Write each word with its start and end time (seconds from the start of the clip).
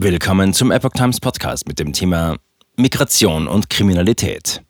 Willkommen 0.00 0.54
zum 0.54 0.70
Epoch 0.70 0.92
Times 0.92 1.18
Podcast 1.18 1.66
mit 1.66 1.80
dem 1.80 1.92
Thema 1.92 2.36
Migration 2.76 3.48
und 3.48 3.68
Kriminalität. 3.68 4.62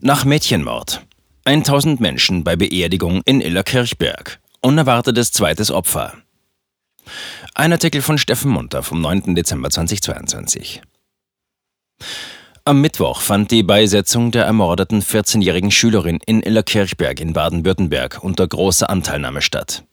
Nach 0.00 0.24
Mädchenmord. 0.24 1.02
1000 1.44 2.00
Menschen 2.00 2.44
bei 2.44 2.56
Beerdigung 2.56 3.20
in 3.26 3.42
Illerkirchberg. 3.42 4.40
Unerwartetes 4.62 5.32
zweites 5.32 5.70
Opfer. 5.70 6.14
Ein 7.54 7.72
Artikel 7.72 8.00
von 8.00 8.16
Steffen 8.16 8.50
Munter 8.50 8.82
vom 8.82 9.02
9. 9.02 9.34
Dezember 9.34 9.68
2022. 9.68 10.80
Am 12.68 12.82
Mittwoch 12.82 13.22
fand 13.22 13.50
die 13.50 13.62
Beisetzung 13.62 14.30
der 14.30 14.44
ermordeten 14.44 15.00
14-jährigen 15.00 15.70
Schülerin 15.70 16.18
in 16.26 16.42
Illerkirchberg 16.42 17.18
in 17.18 17.32
Baden-Württemberg 17.32 18.22
unter 18.22 18.46
großer 18.46 18.90
Anteilnahme 18.90 19.40
statt. 19.40 19.84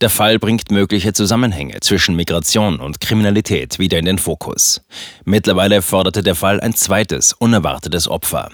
Der 0.00 0.10
Fall 0.10 0.40
bringt 0.40 0.72
mögliche 0.72 1.12
Zusammenhänge 1.12 1.78
zwischen 1.78 2.16
Migration 2.16 2.80
und 2.80 3.00
Kriminalität 3.00 3.78
wieder 3.78 4.00
in 4.00 4.04
den 4.04 4.18
Fokus. 4.18 4.80
Mittlerweile 5.24 5.80
forderte 5.80 6.24
der 6.24 6.34
Fall 6.34 6.60
ein 6.60 6.74
zweites, 6.74 7.34
unerwartetes 7.34 8.08
Opfer. 8.08 8.50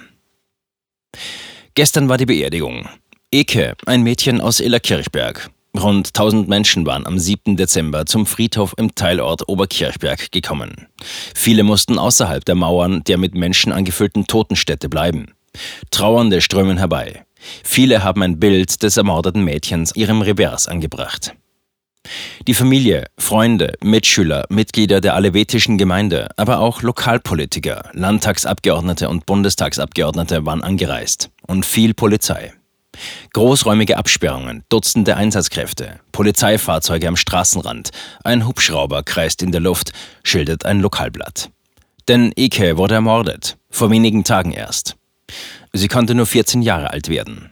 Gestern 1.73 2.11
war 2.11 2.19
die 2.19 2.27
Beerdigung. 2.27 2.87
Eke, 3.31 3.77
ein 3.87 4.03
Mädchen 4.03 4.43
aus 4.43 4.61
Illerkirchberg, 4.61 5.49
Rund 5.79 6.09
1000 6.09 6.49
Menschen 6.49 6.85
waren 6.85 7.07
am 7.07 7.19
7. 7.19 7.57
Dezember 7.57 8.05
zum 8.05 8.27
Friedhof 8.27 8.75
im 8.77 8.95
Teilort 8.95 9.49
Oberkirchberg 9.49 10.33
gekommen. 10.33 10.89
Viele 11.35 11.63
mussten 11.63 11.99
außerhalb 11.99 12.45
der 12.45 12.57
Mauern 12.57 13.05
der 13.05 13.19
mit 13.19 13.35
Menschen 13.35 13.73
angefüllten 13.73 14.27
Totenstätte 14.27 14.89
bleiben. 14.89 15.33
Trauernde 15.91 16.41
strömen 16.41 16.79
herbei. 16.79 17.25
Viele 17.63 18.03
haben 18.03 18.23
ein 18.23 18.41
Bild 18.41 18.83
des 18.83 18.97
ermordeten 18.97 19.45
Mädchens 19.45 19.95
ihrem 19.95 20.23
Revers 20.23 20.67
angebracht. 20.67 21.35
Die 22.47 22.55
Familie, 22.55 23.07
Freunde, 23.19 23.75
Mitschüler, 23.83 24.47
Mitglieder 24.49 25.01
der 25.01 25.15
alevetischen 25.15 25.79
Gemeinde, 25.79 26.29
aber 26.37 26.59
auch 26.59 26.83
Lokalpolitiker, 26.83 27.91
Landtagsabgeordnete 27.93 29.09
und 29.09 29.27
Bundestagsabgeordnete 29.27 30.45
waren 30.47 30.63
angereist 30.63 31.31
und 31.47 31.65
viel 31.65 31.95
Polizei. 31.95 32.53
Großräumige 33.33 33.97
Absperrungen, 33.97 34.65
Dutzende 34.69 35.17
Einsatzkräfte, 35.17 36.01
Polizeifahrzeuge 36.13 37.09
am 37.09 37.17
Straßenrand, 37.17 37.91
ein 38.25 38.47
Hubschrauber 38.47 39.03
kreist 39.03 39.43
in 39.43 39.53
der 39.53 39.61
Luft, 39.61 39.93
schildert 40.23 40.65
ein 40.65 40.81
Lokalblatt. 40.81 41.51
Denn 42.09 42.33
Ike 42.37 42.77
wurde 42.77 42.95
ermordet, 42.95 43.57
vor 43.71 43.91
wenigen 43.91 44.25
Tagen 44.25 44.53
erst. 44.53 44.97
Sie 45.73 45.89
konnte 45.89 46.15
nur 46.15 46.27
14 46.27 46.63
Jahre 46.63 46.91
alt 46.91 47.09
werden. 47.09 47.51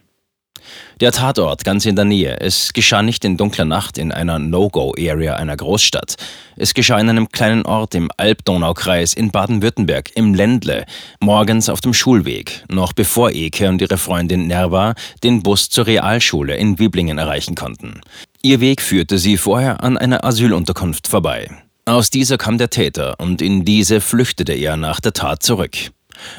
Der 1.00 1.12
Tatort 1.12 1.64
ganz 1.64 1.86
in 1.86 1.97
der 1.97 2.05
Nähe. 2.05 2.41
Es 2.41 2.72
geschah 2.72 3.02
nicht 3.02 3.24
in 3.24 3.36
dunkler 3.36 3.64
Nacht 3.64 3.98
in 3.98 4.11
einer 4.12 4.38
No-Go-Area 4.38 5.36
einer 5.36 5.56
Großstadt. 5.56 6.16
Es 6.56 6.75
geschah 6.75 6.98
in 6.98 7.08
einem 7.08 7.28
kleinen 7.28 7.64
Ort 7.64 7.94
im 7.94 8.10
Alb-Donau-Kreis 8.16 9.14
in 9.14 9.30
Baden-Württemberg, 9.30 10.10
im 10.16 10.34
Ländle, 10.34 10.86
morgens 11.20 11.69
auf 11.69 11.80
dem 11.80 11.94
Schulweg, 11.94 12.64
noch 12.69 12.92
bevor 12.92 13.30
Eke 13.30 13.69
und 13.69 13.80
ihre 13.80 13.98
Freundin 13.98 14.47
Nerva 14.47 14.94
den 15.22 15.42
Bus 15.42 15.69
zur 15.69 15.86
Realschule 15.86 16.56
in 16.56 16.78
Wiblingen 16.78 17.19
erreichen 17.19 17.55
konnten. 17.55 18.00
Ihr 18.42 18.60
Weg 18.60 18.82
führte 18.82 19.19
sie 19.19 19.36
vorher 19.36 19.82
an 19.82 19.97
einer 19.97 20.25
Asylunterkunft 20.25 21.08
vorbei. 21.08 21.48
Aus 21.88 22.10
dieser 22.10 22.36
kam 22.38 22.58
der 22.58 22.70
Täter 22.70 23.16
und 23.19 23.41
in 23.41 23.64
diese 23.64 24.00
flüchtete 24.00 24.53
er 24.53 24.77
nach 24.77 25.00
der 25.00 25.14
Tat 25.14 25.42
zurück. 25.42 25.75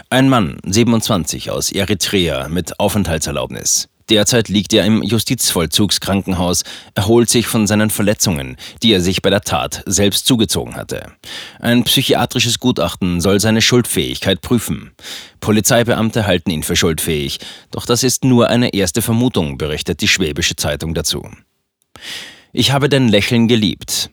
Ein 0.09 0.29
Mann, 0.29 0.57
27, 0.63 1.51
aus 1.51 1.71
Eritrea 1.71 2.47
mit 2.49 2.79
Aufenthaltserlaubnis. 2.79 3.88
Derzeit 4.09 4.49
liegt 4.49 4.73
er 4.73 4.85
im 4.85 5.03
Justizvollzugskrankenhaus, 5.03 6.63
erholt 6.95 7.29
sich 7.29 7.47
von 7.47 7.67
seinen 7.67 7.89
Verletzungen, 7.89 8.57
die 8.81 8.91
er 8.91 9.01
sich 9.01 9.21
bei 9.21 9.29
der 9.29 9.41
Tat 9.41 9.83
selbst 9.85 10.25
zugezogen 10.25 10.75
hatte. 10.75 11.11
Ein 11.59 11.83
psychiatrisches 11.83 12.59
Gutachten 12.59 13.21
soll 13.21 13.39
seine 13.39 13.61
Schuldfähigkeit 13.61 14.41
prüfen. 14.41 14.91
Polizeibeamte 15.39 16.25
halten 16.25 16.49
ihn 16.49 16.63
für 16.63 16.75
schuldfähig, 16.75 17.39
doch 17.71 17.85
das 17.85 18.03
ist 18.03 18.23
nur 18.23 18.49
eine 18.49 18.73
erste 18.73 19.01
Vermutung, 19.01 19.57
berichtet 19.57 20.01
die 20.01 20.07
Schwäbische 20.07 20.55
Zeitung 20.55 20.93
dazu. 20.93 21.29
Ich 22.51 22.71
habe 22.71 22.89
dein 22.89 23.07
Lächeln 23.09 23.47
geliebt. 23.47 24.09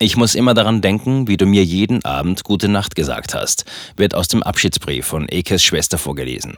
Ich 0.00 0.16
muss 0.16 0.34
immer 0.34 0.54
daran 0.54 0.80
denken, 0.80 1.28
wie 1.28 1.36
du 1.36 1.46
mir 1.46 1.64
jeden 1.64 2.04
Abend 2.04 2.42
Gute 2.42 2.68
Nacht 2.68 2.96
gesagt 2.96 3.32
hast, 3.32 3.64
wird 3.96 4.14
aus 4.14 4.26
dem 4.26 4.42
Abschiedsbrief 4.42 5.06
von 5.06 5.28
Ekes 5.30 5.62
Schwester 5.62 5.98
vorgelesen. 5.98 6.56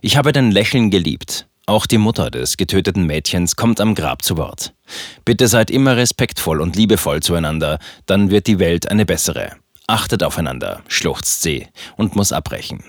Ich 0.00 0.16
habe 0.16 0.32
dein 0.32 0.52
Lächeln 0.52 0.90
geliebt. 0.90 1.48
Auch 1.66 1.86
die 1.86 1.98
Mutter 1.98 2.30
des 2.30 2.56
getöteten 2.56 3.06
Mädchens 3.06 3.54
kommt 3.54 3.80
am 3.80 3.94
Grab 3.94 4.22
zu 4.22 4.36
Wort. 4.36 4.74
Bitte 5.24 5.46
seid 5.46 5.70
immer 5.70 5.96
respektvoll 5.96 6.60
und 6.60 6.74
liebevoll 6.74 7.20
zueinander, 7.20 7.78
dann 8.06 8.30
wird 8.30 8.48
die 8.48 8.58
Welt 8.58 8.90
eine 8.90 9.06
bessere. 9.06 9.52
Achtet 9.86 10.22
aufeinander, 10.24 10.82
schluchzt 10.88 11.42
sie 11.42 11.68
und 11.96 12.16
muss 12.16 12.32
abbrechen. 12.32 12.82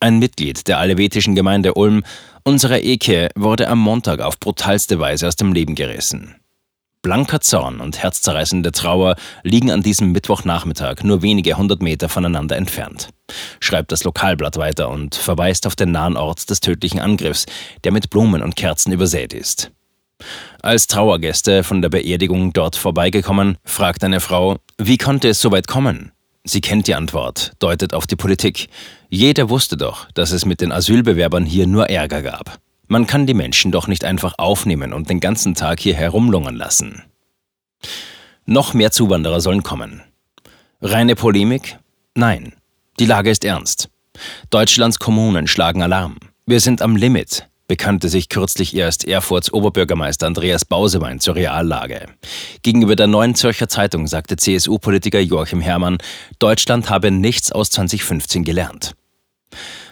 Ein 0.00 0.18
Mitglied 0.18 0.66
der 0.66 0.78
alevetischen 0.78 1.34
Gemeinde 1.34 1.74
Ulm, 1.74 2.02
unserer 2.42 2.80
Eke, 2.80 3.28
wurde 3.34 3.68
am 3.68 3.78
Montag 3.78 4.20
auf 4.20 4.40
brutalste 4.40 4.98
Weise 4.98 5.28
aus 5.28 5.36
dem 5.36 5.52
Leben 5.52 5.74
gerissen. 5.74 6.36
Blanker 7.02 7.40
Zorn 7.40 7.80
und 7.80 8.02
herzzerreißende 8.02 8.72
Trauer 8.72 9.16
liegen 9.42 9.70
an 9.70 9.82
diesem 9.82 10.12
Mittwochnachmittag 10.12 11.02
nur 11.02 11.22
wenige 11.22 11.56
hundert 11.56 11.82
Meter 11.82 12.08
voneinander 12.08 12.56
entfernt, 12.56 13.08
schreibt 13.60 13.92
das 13.92 14.04
Lokalblatt 14.04 14.56
weiter 14.56 14.88
und 14.88 15.14
verweist 15.14 15.66
auf 15.66 15.76
den 15.76 15.92
nahen 15.92 16.16
Ort 16.16 16.50
des 16.50 16.60
tödlichen 16.60 17.00
Angriffs, 17.00 17.46
der 17.84 17.92
mit 17.92 18.10
Blumen 18.10 18.42
und 18.42 18.56
Kerzen 18.56 18.92
übersät 18.92 19.32
ist. 19.32 19.70
Als 20.62 20.86
Trauergäste 20.86 21.62
von 21.64 21.80
der 21.82 21.88
Beerdigung 21.88 22.52
dort 22.52 22.76
vorbeigekommen, 22.76 23.56
fragt 23.64 24.04
eine 24.04 24.20
Frau, 24.20 24.58
wie 24.78 24.98
konnte 24.98 25.28
es 25.28 25.40
so 25.40 25.50
weit 25.50 25.66
kommen? 25.66 26.12
Sie 26.44 26.60
kennt 26.60 26.86
die 26.86 26.94
Antwort, 26.94 27.52
deutet 27.58 27.94
auf 27.94 28.06
die 28.06 28.16
Politik. 28.16 28.68
Jeder 29.08 29.50
wusste 29.50 29.76
doch, 29.76 30.10
dass 30.12 30.32
es 30.32 30.44
mit 30.44 30.60
den 30.60 30.72
Asylbewerbern 30.72 31.44
hier 31.44 31.66
nur 31.66 31.88
Ärger 31.90 32.22
gab. 32.22 32.58
Man 32.88 33.06
kann 33.06 33.26
die 33.26 33.34
Menschen 33.34 33.72
doch 33.72 33.86
nicht 33.86 34.04
einfach 34.04 34.34
aufnehmen 34.38 34.92
und 34.92 35.10
den 35.10 35.20
ganzen 35.20 35.54
Tag 35.54 35.80
hier 35.80 35.94
herumlungern 35.94 36.56
lassen. 36.56 37.02
Noch 38.46 38.74
mehr 38.74 38.90
Zuwanderer 38.90 39.40
sollen 39.40 39.62
kommen. 39.62 40.02
Reine 40.80 41.14
Polemik? 41.14 41.78
Nein. 42.14 42.54
Die 42.98 43.06
Lage 43.06 43.30
ist 43.30 43.44
ernst. 43.44 43.88
Deutschlands 44.50 44.98
Kommunen 44.98 45.46
schlagen 45.46 45.82
Alarm. 45.82 46.16
Wir 46.46 46.60
sind 46.60 46.82
am 46.82 46.96
Limit, 46.96 47.46
bekannte 47.68 48.08
sich 48.08 48.28
kürzlich 48.28 48.74
erst 48.74 49.06
Erfurts 49.06 49.52
Oberbürgermeister 49.52 50.26
Andreas 50.26 50.64
Bausewein 50.64 51.20
zur 51.20 51.36
Reallage. 51.36 52.06
Gegenüber 52.62 52.96
der 52.96 53.06
Neuen 53.06 53.34
Zürcher 53.34 53.68
Zeitung 53.68 54.06
sagte 54.06 54.36
CSU-Politiker 54.36 55.20
Joachim 55.20 55.60
Herrmann, 55.60 55.98
Deutschland 56.38 56.90
habe 56.90 57.10
nichts 57.10 57.52
aus 57.52 57.70
2015 57.70 58.44
gelernt. 58.44 58.94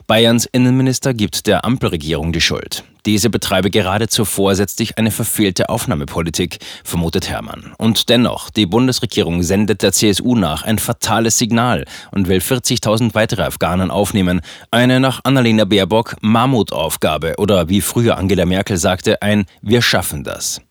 Bayerns 0.08 0.46
Innenminister 0.46 1.12
gibt 1.12 1.46
der 1.46 1.66
Ampelregierung 1.66 2.32
die 2.32 2.40
Schuld. 2.40 2.82
Diese 3.04 3.28
betreibe 3.28 3.68
geradezu 3.68 4.24
vorsätzlich 4.24 4.96
eine 4.96 5.10
verfehlte 5.10 5.68
Aufnahmepolitik, 5.68 6.60
vermutet 6.82 7.28
Hermann. 7.28 7.74
Und 7.76 8.08
dennoch, 8.08 8.48
die 8.48 8.64
Bundesregierung 8.64 9.42
sendet 9.42 9.82
der 9.82 9.92
CSU 9.92 10.34
nach 10.34 10.62
ein 10.62 10.78
fatales 10.78 11.36
Signal 11.36 11.84
und 12.10 12.26
will 12.26 12.38
40.000 12.38 13.14
weitere 13.14 13.42
Afghanen 13.42 13.90
aufnehmen. 13.90 14.40
Eine 14.70 14.98
nach 14.98 15.20
Annalena 15.24 15.66
Baerbock 15.66 16.16
Mammutaufgabe 16.22 17.34
oder 17.36 17.68
wie 17.68 17.82
früher 17.82 18.16
Angela 18.16 18.46
Merkel 18.46 18.78
sagte, 18.78 19.20
ein 19.20 19.44
Wir 19.60 19.82
schaffen 19.82 20.24
das. 20.24 20.62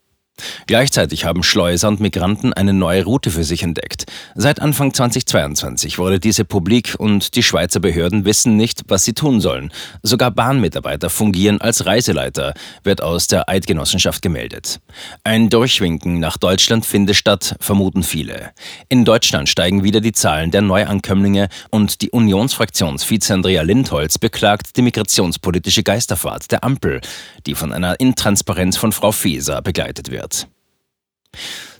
Gleichzeitig 0.68 1.25
haben 1.25 1.44
Schleuser 1.44 1.88
und 1.88 2.00
Migranten 2.00 2.53
eine 2.53 2.74
neue 2.74 3.03
Route 3.06 3.31
für 3.31 3.44
sich 3.44 3.64
entdeckt. 3.64 4.06
Seit 4.36 4.62
Anfang 4.62 4.94
2022 4.94 5.98
wurde 5.98 6.20
diese 6.20 6.46
publik 6.46 6.96
und 6.98 7.36
die 7.36 7.44
Schweizer 7.44 7.80
Behörden 7.80 8.25
wissen 8.25 8.58
nicht, 8.58 8.81
was 8.88 9.03
sie 9.03 9.14
tun 9.14 9.42
sollen. 9.42 9.72
Sogar 10.03 10.31
Bahnmitarbeiter 10.31 11.09
fungieren 11.09 11.62
als 11.62 11.86
Reiseleiter, 11.86 12.53
wird 12.84 13.02
aus 13.02 13.28
der 13.28 13.50
Eidgenossenschaft 13.50 14.22
gemeldet. 14.22 14.80
Ein 15.24 15.50
Durchwinken 15.50 16.20
nach 16.20 16.38
Deutschland 16.38 16.86
finde 16.86 17.14
statt, 17.14 17.56
vermuten 17.59 18.04
viele. 18.04 18.52
In 18.90 19.06
Deutschland 19.06 19.50
steigen 19.50 19.84
wieder 19.84 20.02
die 20.02 20.12
Zahlen 20.12 20.52
der 20.52 20.62
Neuankömmlinge 20.62 21.50
und 21.72 22.01
die 22.01 22.12
Unionsfraktionsvize 22.12 23.33
Andrea 23.33 23.62
Lindholz 23.62 24.18
beklagt 24.18 24.75
die 24.75 24.81
migrationspolitische 24.81 25.83
Geisterfahrt 25.83 26.51
der 26.51 26.63
Ampel, 26.63 27.01
die 27.45 27.56
von 27.56 27.72
einer 27.72 28.00
Intransparenz 28.00 28.78
von 28.78 28.92
Frau 28.92 29.12
Faeser 29.12 29.62
begleitet 29.62 30.12
wird 30.12 30.26
wird. 30.27 30.47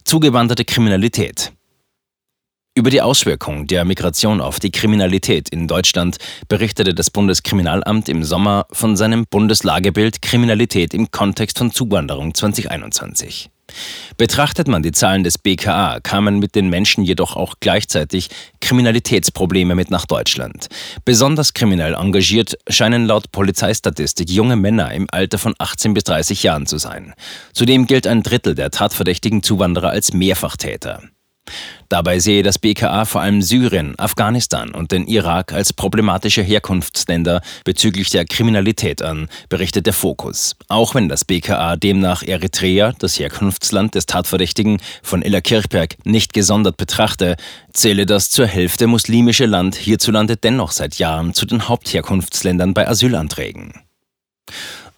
Zugewanderte 0.06 0.64
Kriminalität. 0.64 1.52
Über 2.76 2.92
die 2.92 3.02
Auswirkungen 3.02 3.66
der 3.66 3.86
Migration 3.86 4.40
auf 4.40 4.60
die 4.60 4.72
Kriminalität 4.72 5.50
in 5.50 5.68
Deutschland 5.68 6.18
berichtete 6.48 6.94
das 6.94 7.10
Bundeskriminalamt 7.10 8.08
im 8.08 8.24
Sommer 8.24 8.68
von 8.72 8.96
seinem 8.96 9.26
Bundeslagebild 9.26 10.22
Kriminalität 10.22 10.94
im 10.94 11.10
Kontext 11.10 11.58
von 11.58 11.72
Zuwanderung 11.72 12.36
2021. 12.36 13.50
Betrachtet 14.18 14.68
man 14.68 14.82
die 14.82 14.92
Zahlen 14.92 15.24
des 15.24 15.38
BKA, 15.38 16.00
kamen 16.02 16.40
mit 16.40 16.56
den 16.56 16.70
Menschen 16.70 17.04
jedoch 17.04 17.36
auch 17.36 17.56
gleichzeitig 17.60 18.30
Kriminalitätsprobleme 18.62 19.76
mit 19.76 19.92
nach 19.92 20.06
Deutschland. 20.06 20.68
Besonders 21.06 21.54
kriminell 21.54 21.94
engagiert 21.94 22.58
scheinen 22.70 23.06
laut 23.06 23.32
Polizeistatistik 23.32 24.30
junge 24.30 24.56
Männer 24.56 24.92
im 24.92 25.08
Alter 25.12 25.38
von 25.38 25.54
18 25.58 25.94
bis 25.94 26.04
30 26.06 26.44
Jahren 26.44 26.66
zu 26.66 26.78
sein. 26.78 27.14
Zudem 27.54 27.86
gilt 27.86 28.08
ein 28.08 28.24
Drittel 28.24 28.56
der 28.56 28.72
tatverdächtigen 28.72 29.44
Zuwanderer 29.44 29.90
als 29.90 30.14
Mehrfachtäter. 30.14 31.02
Dabei 31.90 32.20
sehe 32.20 32.44
das 32.44 32.60
BKA 32.60 33.06
vor 33.06 33.22
allem 33.22 33.42
Syrien, 33.42 33.98
Afghanistan 33.98 34.72
und 34.72 34.92
den 34.92 35.08
Irak 35.08 35.54
als 35.54 35.72
problematische 35.72 36.42
Herkunftsländer 36.42 37.42
bezüglich 37.64 38.10
der 38.10 38.26
Kriminalität 38.26 39.02
an, 39.02 39.30
berichtet 39.48 39.86
der 39.86 39.94
Fokus. 39.94 40.56
Auch 40.68 40.96
wenn 40.96 41.08
das 41.08 41.24
BKA 41.24 41.78
demnach 41.78 42.24
Eritrea, 42.24 42.94
das 43.00 43.18
Herkunftsland 43.18 43.96
des 43.96 44.06
Tatverdächtigen 44.06 44.82
von 45.02 45.22
Ella 45.22 45.40
Kirchberg, 45.40 45.96
nicht 46.06 46.34
gesondert 46.34 46.76
betrachte, 46.78 47.38
zähle 47.72 48.06
das 48.06 48.30
zur 48.30 48.48
Hälfte 48.48 48.88
muslimische 48.88 49.46
Land 49.46 49.76
hierzulande 49.76 50.36
dennoch 50.36 50.72
seit 50.72 50.96
Jahren 50.96 51.34
zu 51.34 51.46
den 51.46 51.70
Hauptherkunftsländern 51.70 52.74
bei 52.74 52.88
Asylanträgen. 52.88 53.74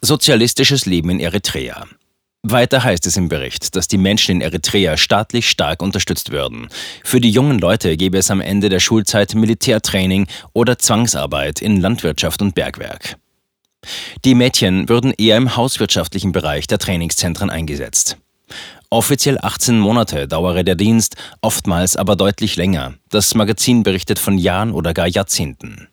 Sozialistisches 0.02 0.86
Leben 0.86 1.10
in 1.10 1.20
Eritrea. 1.20 1.86
Weiter 2.44 2.86
heißt 2.86 3.06
es 3.06 3.18
im 3.18 3.28
Bericht, 3.28 3.76
dass 3.76 3.90
die 3.90 3.98
Menschen 3.98 4.36
in 4.36 4.42
Eritrea 4.42 4.96
staatlich 4.96 5.50
stark 5.50 5.82
unterstützt 5.82 6.32
würden. 6.32 6.70
Für 7.04 7.20
die 7.20 7.32
jungen 7.32 7.60
Leute 7.60 7.98
gäbe 7.98 8.18
es 8.18 8.32
am 8.32 8.40
Ende 8.40 8.70
der 8.70 8.80
Schulzeit 8.80 9.36
Militärtraining 9.36 10.28
oder 10.54 10.80
Zwangsarbeit 10.80 11.62
in 11.62 11.82
Landwirtschaft 11.82 12.42
und 12.42 12.56
Bergwerk. 12.56 13.18
Die 14.24 14.36
Mädchen 14.36 14.88
würden 14.88 15.14
eher 15.18 15.36
im 15.36 15.58
hauswirtschaftlichen 15.58 16.32
Bereich 16.32 16.68
der 16.68 16.80
Trainingszentren 16.80 17.50
eingesetzt. 17.50 18.18
Offiziell 18.90 19.38
18 19.42 19.78
Monate 19.78 20.28
dauere 20.28 20.64
der 20.64 20.76
Dienst, 20.76 21.16
oftmals 21.42 21.98
aber 21.98 22.16
deutlich 22.16 22.56
länger. 22.56 22.94
Das 23.10 23.36
Magazin 23.36 23.84
berichtet 23.84 24.18
von 24.18 24.38
Jahren 24.38 24.72
oder 24.72 24.94
gar 24.94 25.08
Jahrzehnten. 25.08 25.90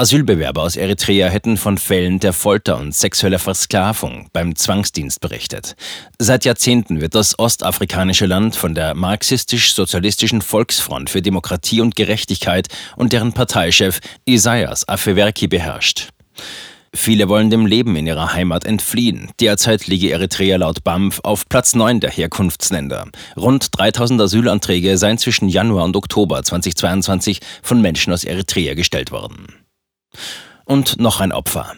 Asylbewerber 0.00 0.62
aus 0.62 0.76
Eritrea 0.76 1.26
hätten 1.26 1.56
von 1.56 1.76
Fällen 1.76 2.20
der 2.20 2.32
Folter 2.32 2.78
und 2.78 2.94
sexueller 2.94 3.40
Versklavung 3.40 4.28
beim 4.32 4.54
Zwangsdienst 4.54 5.20
berichtet. 5.20 5.74
Seit 6.20 6.44
Jahrzehnten 6.44 7.00
wird 7.00 7.16
das 7.16 7.36
ostafrikanische 7.36 8.26
Land 8.26 8.54
von 8.54 8.76
der 8.76 8.94
marxistisch-sozialistischen 8.94 10.40
Volksfront 10.40 11.10
für 11.10 11.20
Demokratie 11.20 11.80
und 11.80 11.96
Gerechtigkeit 11.96 12.68
und 12.94 13.12
deren 13.12 13.32
Parteichef 13.32 13.98
Isaias 14.24 14.86
Afewerki 14.86 15.48
beherrscht. 15.48 16.10
Viele 16.94 17.28
wollen 17.28 17.50
dem 17.50 17.66
Leben 17.66 17.96
in 17.96 18.06
ihrer 18.06 18.32
Heimat 18.34 18.64
entfliehen. 18.66 19.32
Derzeit 19.40 19.88
liege 19.88 20.12
Eritrea 20.12 20.58
laut 20.58 20.84
BAMF 20.84 21.18
auf 21.24 21.48
Platz 21.48 21.74
9 21.74 21.98
der 21.98 22.10
Herkunftsländer. 22.10 23.08
Rund 23.36 23.76
3000 23.76 24.20
Asylanträge 24.20 24.96
seien 24.96 25.18
zwischen 25.18 25.48
Januar 25.48 25.84
und 25.84 25.96
Oktober 25.96 26.40
2022 26.44 27.40
von 27.64 27.80
Menschen 27.80 28.12
aus 28.12 28.22
Eritrea 28.22 28.74
gestellt 28.74 29.10
worden. 29.10 29.67
Und 30.64 31.00
noch 31.00 31.20
ein 31.20 31.32
Opfer. 31.32 31.74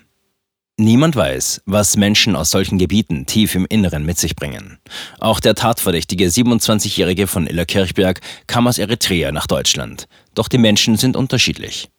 Niemand 0.76 1.14
weiß, 1.14 1.60
was 1.66 1.98
Menschen 1.98 2.34
aus 2.34 2.50
solchen 2.50 2.78
Gebieten 2.78 3.26
tief 3.26 3.54
im 3.54 3.66
Inneren 3.68 4.06
mit 4.06 4.18
sich 4.18 4.34
bringen. 4.34 4.78
Auch 5.18 5.38
der 5.38 5.54
tatverdächtige 5.54 6.26
27-Jährige 6.26 7.26
von 7.26 7.46
Illerkirchberg 7.46 8.20
kam 8.46 8.66
aus 8.66 8.78
Eritrea 8.78 9.30
nach 9.30 9.46
Deutschland. 9.46 10.06
Doch 10.34 10.48
die 10.48 10.56
Menschen 10.56 10.96
sind 10.96 11.16
unterschiedlich. 11.16 11.90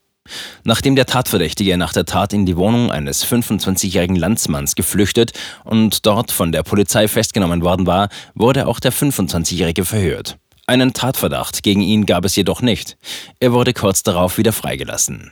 Nachdem 0.63 0.95
der 0.95 1.05
Tatverdächtige 1.05 1.77
nach 1.77 1.93
der 1.93 2.05
Tat 2.05 2.33
in 2.33 2.47
die 2.47 2.57
Wohnung 2.57 2.91
eines 2.91 3.25
25-jährigen 3.25 4.15
Landsmanns 4.15 4.75
geflüchtet 4.75 5.33
und 5.63 6.05
dort 6.05 6.31
von 6.31 6.51
der 6.51 6.63
Polizei 6.63 7.07
festgenommen 7.07 7.61
worden 7.61 7.85
war, 7.85 8.09
wurde 8.33 8.67
auch 8.67 8.79
der 8.79 8.93
25-jährige 8.93 9.85
verhört. 9.85 10.37
Einen 10.65 10.93
Tatverdacht 10.93 11.63
gegen 11.63 11.81
ihn 11.81 12.05
gab 12.05 12.25
es 12.25 12.35
jedoch 12.35 12.61
nicht. 12.61 12.97
Er 13.39 13.51
wurde 13.51 13.73
kurz 13.73 14.03
darauf 14.03 14.37
wieder 14.37 14.53
freigelassen. 14.53 15.31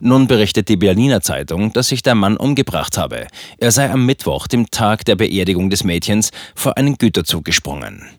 Nun 0.00 0.26
berichtet 0.26 0.68
die 0.68 0.76
Berliner 0.76 1.20
Zeitung, 1.20 1.72
dass 1.72 1.88
sich 1.88 2.02
der 2.02 2.14
Mann 2.14 2.36
umgebracht 2.36 2.98
habe. 2.98 3.26
Er 3.58 3.70
sei 3.70 3.90
am 3.90 4.06
Mittwoch, 4.06 4.46
dem 4.46 4.70
Tag 4.70 5.04
der 5.04 5.16
Beerdigung 5.16 5.70
des 5.70 5.84
Mädchens, 5.84 6.30
vor 6.54 6.76
einen 6.76 6.98
Güterzug 6.98 7.44
gesprungen. 7.44 8.10